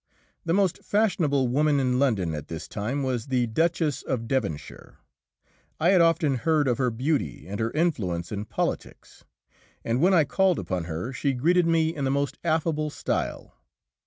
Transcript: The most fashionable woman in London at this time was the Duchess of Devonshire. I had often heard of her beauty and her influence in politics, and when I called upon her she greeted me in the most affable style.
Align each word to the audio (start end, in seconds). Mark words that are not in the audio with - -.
The 0.45 0.55
most 0.55 0.83
fashionable 0.83 1.47
woman 1.47 1.79
in 1.79 1.99
London 1.99 2.33
at 2.33 2.47
this 2.47 2.67
time 2.67 3.03
was 3.03 3.27
the 3.27 3.45
Duchess 3.45 4.01
of 4.01 4.27
Devonshire. 4.27 4.97
I 5.79 5.89
had 5.89 6.01
often 6.01 6.37
heard 6.37 6.67
of 6.67 6.79
her 6.79 6.89
beauty 6.89 7.47
and 7.47 7.59
her 7.59 7.69
influence 7.69 8.31
in 8.31 8.45
politics, 8.45 9.23
and 9.83 10.01
when 10.01 10.15
I 10.15 10.23
called 10.23 10.57
upon 10.57 10.85
her 10.85 11.13
she 11.13 11.33
greeted 11.33 11.67
me 11.67 11.93
in 11.95 12.03
the 12.03 12.09
most 12.09 12.39
affable 12.43 12.89
style. 12.89 13.53